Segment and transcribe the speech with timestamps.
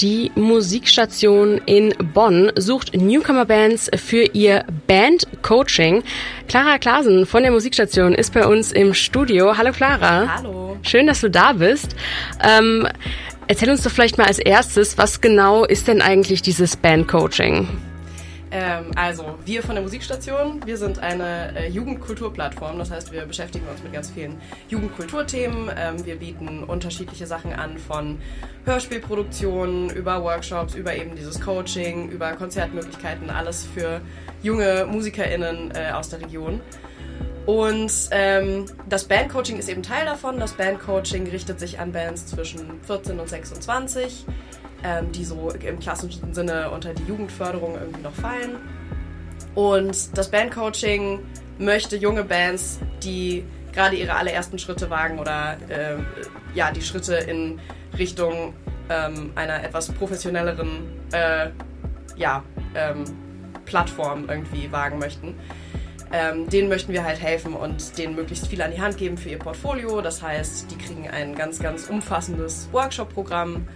[0.00, 6.02] Die Musikstation in Bonn sucht Newcomer-Bands für ihr Band-Coaching.
[6.48, 9.58] Clara Klasen von der Musikstation ist bei uns im Studio.
[9.58, 10.36] Hallo Clara.
[10.38, 10.78] Hallo.
[10.82, 11.94] Schön, dass du da bist.
[12.42, 12.88] Ähm,
[13.46, 17.68] erzähl uns doch vielleicht mal als erstes, was genau ist denn eigentlich dieses Band-Coaching?
[18.52, 22.78] Ähm, also, wir von der Musikstation, wir sind eine äh, Jugendkulturplattform.
[22.78, 25.70] Das heißt, wir beschäftigen uns mit ganz vielen Jugendkulturthemen.
[25.76, 28.18] Ähm, wir bieten unterschiedliche Sachen an, von
[28.64, 34.00] Hörspielproduktionen über Workshops, über eben dieses Coaching, über Konzertmöglichkeiten, alles für
[34.42, 36.60] junge MusikerInnen äh, aus der Region.
[37.46, 40.38] Und ähm, das Bandcoaching ist eben Teil davon.
[40.38, 44.26] Das Bandcoaching richtet sich an Bands zwischen 14 und 26
[44.84, 48.56] ähm, die so im klassischen Sinne unter die Jugendförderung irgendwie noch fallen.
[49.54, 51.20] Und das Bandcoaching
[51.58, 55.96] möchte junge Bands, die gerade ihre allerersten Schritte wagen oder äh,
[56.54, 57.60] ja, die Schritte in
[57.98, 58.54] Richtung
[58.88, 60.82] ähm, einer etwas professionelleren
[61.12, 61.50] äh,
[62.16, 62.42] ja,
[62.74, 63.04] ähm,
[63.64, 65.34] Plattform irgendwie wagen möchten.
[66.12, 69.28] Ähm, denen möchten wir halt helfen und denen möglichst viel an die Hand geben für
[69.28, 70.00] ihr Portfolio.
[70.00, 73.68] Das heißt, die kriegen ein ganz, ganz umfassendes Workshop-Programm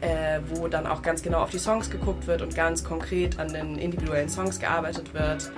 [0.00, 3.52] äh, wo dann auch ganz genau auf die Songs geguckt wird und ganz konkret an
[3.52, 5.50] den individuellen Songs gearbeitet wird.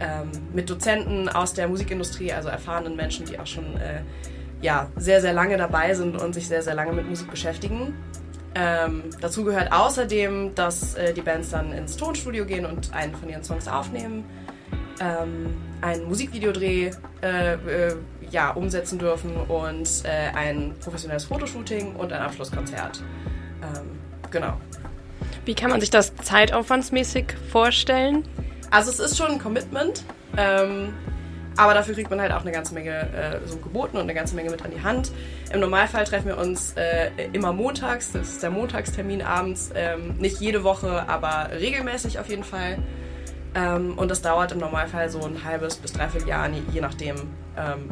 [0.00, 4.02] Ähm, mit Dozenten aus der Musikindustrie, also erfahrenen Menschen, die auch schon äh,
[4.62, 7.94] ja, sehr, sehr lange dabei sind und sich sehr, sehr lange mit Musik beschäftigen.
[8.54, 13.28] Ähm, dazu gehört außerdem, dass äh, die Bands dann ins Tonstudio gehen und einen von
[13.28, 14.24] ihren Songs aufnehmen,
[15.00, 16.90] ähm, einen Musikvideodreh
[17.22, 17.96] äh, äh,
[18.30, 23.02] ja, umsetzen dürfen und äh, ein professionelles Fotoshooting und ein Abschlusskonzert.
[23.62, 23.98] Ähm,
[24.30, 24.54] genau.
[25.44, 28.24] Wie kann man sich das zeitaufwandsmäßig vorstellen?
[28.70, 30.04] Also es ist schon ein Commitment,
[30.36, 30.94] ähm,
[31.56, 34.34] aber dafür kriegt man halt auch eine ganze Menge äh, so geboten und eine ganze
[34.34, 35.10] Menge mit an die Hand.
[35.52, 40.40] Im Normalfall treffen wir uns äh, immer montags, das ist der Montagstermin abends, ähm, nicht
[40.40, 42.78] jede Woche, aber regelmäßig auf jeden Fall.
[43.54, 47.16] Ähm, und das dauert im Normalfall so ein halbes bis dreiviertel Jahr, je nachdem,
[47.56, 47.90] ähm,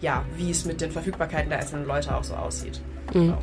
[0.00, 2.80] ja, wie es mit den Verfügbarkeiten der einzelnen Leute auch so aussieht.
[3.08, 3.12] Mhm.
[3.12, 3.42] Genau.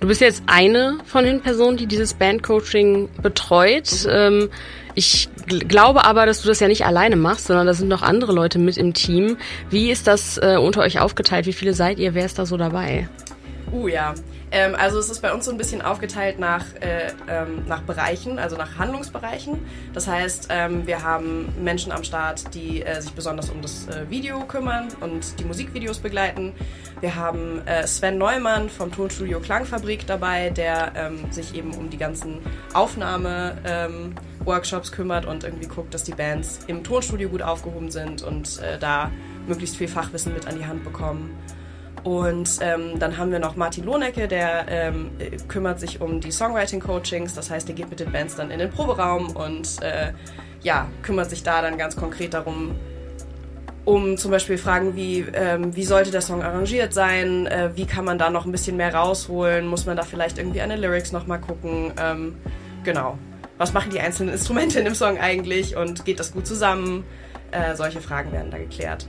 [0.00, 4.06] Du bist jetzt eine von den Personen, die dieses Bandcoaching betreut.
[4.08, 4.48] Ähm,
[4.94, 8.32] ich glaube aber, dass du das ja nicht alleine machst, sondern da sind noch andere
[8.32, 9.36] Leute mit im Team.
[9.70, 11.46] Wie ist das äh, unter euch aufgeteilt?
[11.46, 12.14] Wie viele seid ihr?
[12.14, 13.08] Wer ist da so dabei?
[13.72, 14.14] Uh ja,
[14.50, 18.38] ähm, also es ist bei uns so ein bisschen aufgeteilt nach, äh, ähm, nach Bereichen,
[18.38, 19.58] also nach Handlungsbereichen.
[19.92, 24.08] Das heißt, ähm, wir haben Menschen am Start, die äh, sich besonders um das äh,
[24.08, 26.54] Video kümmern und die Musikvideos begleiten.
[27.00, 31.98] Wir haben äh, Sven Neumann vom Tonstudio Klangfabrik dabei, der ähm, sich eben um die
[31.98, 32.38] ganzen
[32.74, 38.60] Aufnahme-Workshops ähm, kümmert und irgendwie guckt, dass die Bands im Tonstudio gut aufgehoben sind und
[38.60, 39.10] äh, da
[39.46, 41.36] möglichst viel Fachwissen mit an die Hand bekommen.
[42.08, 45.10] Und ähm, dann haben wir noch Martin Lohnecke, der ähm,
[45.46, 47.34] kümmert sich um die Songwriting-Coachings.
[47.34, 50.12] Das heißt, er geht mit den Bands dann in den Proberaum und äh,
[50.62, 52.76] ja, kümmert sich da dann ganz konkret darum,
[53.84, 58.06] um zum Beispiel Fragen wie, ähm, wie sollte der Song arrangiert sein, äh, wie kann
[58.06, 61.12] man da noch ein bisschen mehr rausholen, muss man da vielleicht irgendwie an den Lyrics
[61.12, 62.36] nochmal gucken, ähm,
[62.84, 63.18] genau.
[63.58, 67.04] Was machen die einzelnen Instrumente in dem Song eigentlich und geht das gut zusammen?
[67.50, 69.06] Äh, solche Fragen werden da geklärt.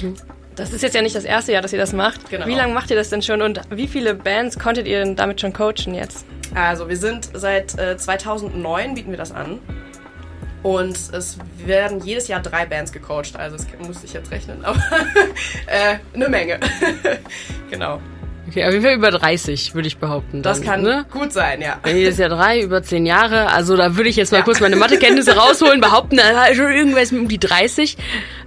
[0.00, 0.14] Mhm.
[0.56, 2.30] Das ist jetzt ja nicht das erste Jahr, dass ihr das macht.
[2.30, 2.46] Genau.
[2.46, 5.40] Wie lange macht ihr das denn schon und wie viele Bands konntet ihr denn damit
[5.40, 6.26] schon coachen jetzt?
[6.54, 9.60] Also wir sind seit äh, 2009 bieten wir das an.
[10.62, 14.82] Und es werden jedes Jahr drei Bands gecoacht, also das musste ich jetzt rechnen, aber
[15.66, 16.58] äh, eine Menge.
[17.70, 18.00] genau.
[18.48, 20.42] Okay, auf jeden Fall über 30, würde ich behaupten.
[20.42, 21.04] Dann, das kann ne?
[21.10, 21.80] gut sein, ja.
[21.84, 23.50] Jedes Jahr drei, über zehn Jahre.
[23.52, 24.44] Also da würde ich jetzt mal ja.
[24.44, 27.96] kurz meine Mathekenntnisse rausholen, behaupten, da schon irgendwas um die 30.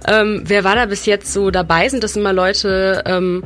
[0.08, 1.88] Ähm, wer war da bis jetzt so dabei?
[1.88, 3.44] Sind das immer Leute ähm,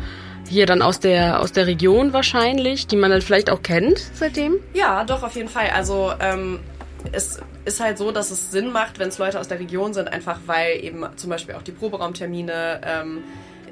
[0.48, 4.56] hier dann aus der aus der Region wahrscheinlich, die man dann vielleicht auch kennt seitdem?
[4.74, 5.70] Ja, doch, auf jeden Fall.
[5.74, 6.60] Also ähm,
[7.12, 10.12] es ist halt so, dass es Sinn macht, wenn es Leute aus der Region sind,
[10.12, 13.24] einfach weil eben zum Beispiel auch die Proberaumtermine ähm,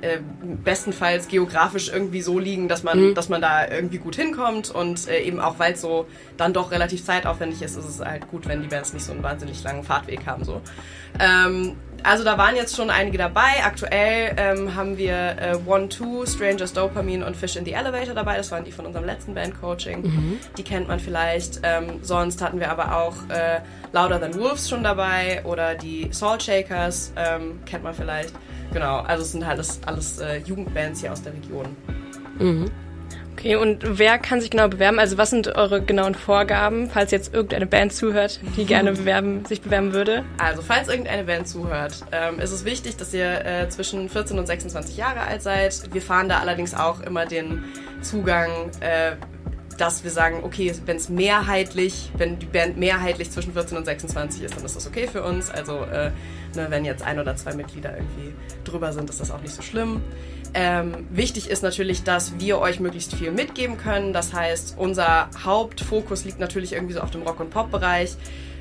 [0.03, 0.19] äh,
[0.65, 3.15] bestenfalls geografisch irgendwie so liegen, dass man, mhm.
[3.15, 6.07] dass man da irgendwie gut hinkommt und äh, eben auch, weil es so
[6.37, 9.23] dann doch relativ zeitaufwendig ist, ist es halt gut, wenn die Bands nicht so einen
[9.23, 10.45] wahnsinnig langen Fahrtweg haben.
[10.45, 10.61] So.
[11.19, 13.65] Ähm, also da waren jetzt schon einige dabei.
[13.65, 18.37] Aktuell ähm, haben wir äh, One Two, Strangers Dopamine und Fish in the Elevator dabei.
[18.37, 20.03] Das waren die von unserem letzten Bandcoaching.
[20.03, 20.39] Mhm.
[20.57, 21.61] Die kennt man vielleicht.
[21.63, 23.61] Ähm, sonst hatten wir aber auch äh,
[23.93, 28.33] Louder Than Wolves schon dabei oder die Salt Shakers ähm, kennt man vielleicht.
[28.73, 31.77] Genau, also es sind halt alles, alles äh, Jugendbands hier aus der Region.
[32.39, 32.71] Mhm.
[33.33, 34.99] Okay, und wer kann sich genau bewerben?
[34.99, 39.63] Also was sind eure genauen Vorgaben, falls jetzt irgendeine Band zuhört, die gerne bewerben, sich
[39.63, 40.25] bewerben würde?
[40.39, 44.47] Also falls irgendeine Band zuhört, ähm, ist es wichtig, dass ihr äh, zwischen 14 und
[44.47, 45.93] 26 Jahre alt seid.
[45.93, 47.65] Wir fahren da allerdings auch immer den
[48.03, 49.13] Zugang, äh,
[49.83, 54.45] dass wir sagen, okay, wenn es mehrheitlich, wenn die Band mehrheitlich zwischen 14 und 26
[54.45, 55.51] ist, dann ist das okay für uns.
[55.51, 56.13] Also äh,
[56.55, 58.33] ne, wenn jetzt ein oder zwei Mitglieder irgendwie
[58.63, 60.01] drüber sind, ist das auch nicht so schlimm.
[60.55, 64.13] Ähm, wichtig ist natürlich, dass wir euch möglichst viel mitgeben können.
[64.13, 68.17] Das heißt, unser Hauptfokus liegt natürlich irgendwie so auf dem Rock- und Pop-Bereich.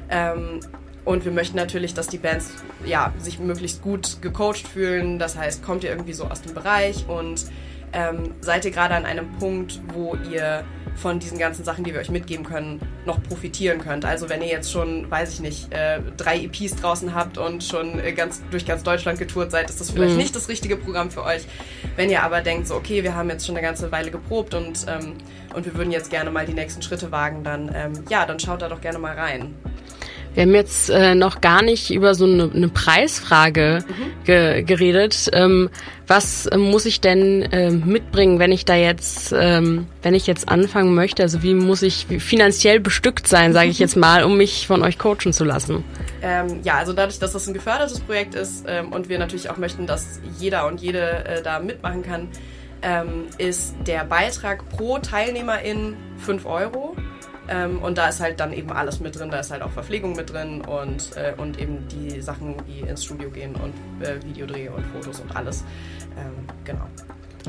[0.09, 0.61] Ähm,
[1.05, 2.51] und wir möchten natürlich, dass die Bands
[2.83, 5.19] ja, sich möglichst gut gecoacht fühlen.
[5.19, 7.45] Das heißt, kommt ihr irgendwie so aus dem Bereich und
[7.93, 10.63] ähm, seid ihr gerade an einem Punkt, wo ihr
[10.95, 14.05] von diesen ganzen Sachen, die wir euch mitgeben können, noch profitieren könnt.
[14.05, 17.99] Also wenn ihr jetzt schon, weiß ich nicht, äh, drei EPs draußen habt und schon
[17.99, 20.17] äh, ganz, durch ganz Deutschland getourt seid, ist das vielleicht mhm.
[20.17, 21.43] nicht das richtige Programm für euch.
[21.95, 24.85] Wenn ihr aber denkt, so okay, wir haben jetzt schon eine ganze Weile geprobt und,
[24.87, 25.13] ähm,
[25.53, 28.61] und wir würden jetzt gerne mal die nächsten Schritte wagen, dann ähm, ja, dann schaut
[28.61, 29.55] da doch gerne mal rein.
[30.33, 34.23] Wir haben jetzt äh, noch gar nicht über so eine, eine Preisfrage mhm.
[34.23, 35.29] ge geredet.
[35.33, 35.69] Ähm,
[36.07, 40.47] was äh, muss ich denn äh, mitbringen, wenn ich da jetzt, ähm, wenn ich jetzt
[40.47, 41.23] anfangen möchte?
[41.23, 44.97] Also wie muss ich finanziell bestückt sein, sage ich jetzt mal, um mich von euch
[44.97, 45.83] coachen zu lassen?
[46.21, 49.57] Ähm, ja, also dadurch, dass das ein gefördertes Projekt ist ähm, und wir natürlich auch
[49.57, 52.29] möchten, dass jeder und jede äh, da mitmachen kann,
[52.81, 56.95] ähm, ist der Beitrag pro Teilnehmerin 5 Euro.
[57.47, 59.29] Ähm, und da ist halt dann eben alles mit drin.
[59.29, 63.03] Da ist halt auch Verpflegung mit drin und, äh, und eben die Sachen, die ins
[63.03, 63.73] Studio gehen und
[64.05, 65.63] äh, Videodreh und Fotos und alles.
[66.17, 66.85] Ähm, genau.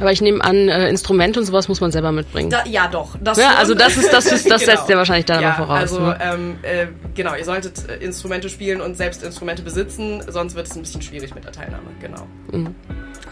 [0.01, 2.51] Aber ich nehme an, äh, Instrumente und sowas muss man selber mitbringen.
[2.51, 3.17] Da, ja, doch.
[3.37, 4.77] ja, also das ist das ist das genau.
[4.77, 5.81] setzt ja wahrscheinlich da ja, voraus.
[5.81, 6.19] Also ne?
[6.21, 10.75] ähm, äh, genau, ihr solltet äh, Instrumente spielen und selbst Instrumente besitzen, sonst wird es
[10.75, 11.89] ein bisschen schwierig mit der Teilnahme.
[12.01, 12.27] Genau.
[12.51, 12.75] Mhm.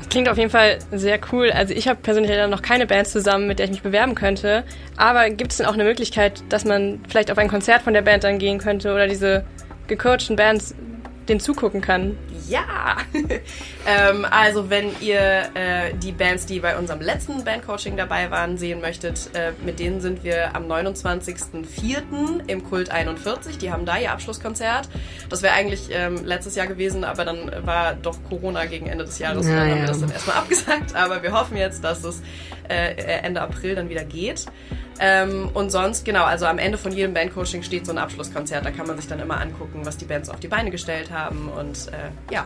[0.09, 1.51] Klingt auf jeden Fall sehr cool.
[1.53, 4.65] Also ich habe persönlich leider noch keine Band zusammen, mit der ich mich bewerben könnte.
[4.97, 8.03] Aber gibt es denn auch eine Möglichkeit, dass man vielleicht auf ein Konzert von der
[8.03, 9.45] Band dann gehen könnte oder diese
[9.87, 10.75] gecoachten Bands
[11.29, 12.17] den zugucken kann?
[12.51, 12.97] Ja!
[13.87, 18.81] ähm, also wenn ihr äh, die Bands, die bei unserem letzten Bandcoaching dabei waren, sehen
[18.81, 22.49] möchtet, äh, mit denen sind wir am 29.04.
[22.49, 23.59] im Kult 41.
[23.59, 24.89] Die haben da ihr Abschlusskonzert.
[25.29, 29.21] Das wäre eigentlich ähm, letztes Jahr gewesen, aber dann war doch Corona gegen Ende des
[29.21, 29.47] Jahres.
[29.47, 29.83] Ja, dann haben ja.
[29.83, 30.97] wir das dann erstmal abgesagt.
[30.97, 32.21] Aber wir hoffen jetzt, dass es
[32.69, 34.47] äh, Ende April dann wieder geht.
[35.03, 38.67] Ähm, und sonst, genau, also am Ende von jedem Bandcoaching steht so ein Abschlusskonzert.
[38.67, 41.49] Da kann man sich dann immer angucken, was die Bands auf die Beine gestellt haben.
[41.49, 42.40] Und äh, ja.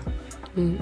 [0.55, 0.79] Mhm.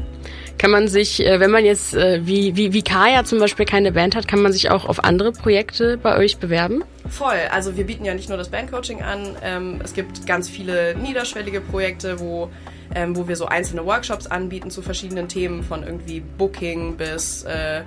[0.59, 3.91] Kann man sich, äh, wenn man jetzt äh, wie, wie, wie Kaya zum Beispiel keine
[3.91, 6.85] Band hat, kann man sich auch auf andere Projekte bei euch bewerben?
[7.09, 7.39] Voll.
[7.51, 9.35] Also wir bieten ja nicht nur das Bandcoaching an.
[9.43, 12.49] Ähm, es gibt ganz viele niederschwellige Projekte, wo,
[12.95, 17.83] ähm, wo wir so einzelne Workshops anbieten zu verschiedenen Themen, von irgendwie Booking bis äh,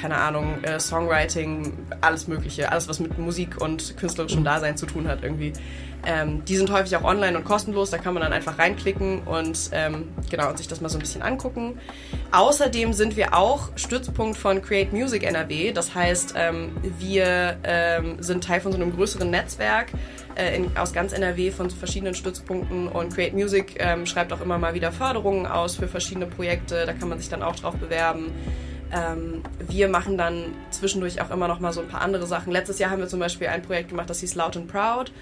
[0.00, 5.08] keine Ahnung, äh, Songwriting, alles Mögliche, alles, was mit Musik und künstlerischem Dasein zu tun
[5.08, 5.52] hat irgendwie.
[6.06, 9.70] Ähm, die sind häufig auch online und kostenlos, da kann man dann einfach reinklicken und
[9.72, 11.78] ähm, genau und sich das mal so ein bisschen angucken.
[12.30, 18.44] Außerdem sind wir auch Stützpunkt von Create Music NRW, das heißt, ähm, wir ähm, sind
[18.44, 19.88] Teil von so einem größeren Netzwerk
[20.36, 24.56] äh, in, aus ganz NRW von verschiedenen Stützpunkten und Create Music ähm, schreibt auch immer
[24.56, 28.32] mal wieder Förderungen aus für verschiedene Projekte, da kann man sich dann auch drauf bewerben.
[28.92, 32.52] Ähm, wir machen dann zwischendurch auch immer noch mal so ein paar andere Sachen.
[32.52, 35.12] Letztes Jahr haben wir zum Beispiel ein Projekt gemacht, das hieß Loud and Proud,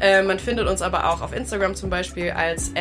[0.00, 2.72] Äh, man findet uns aber auch auf Instagram zum Beispiel als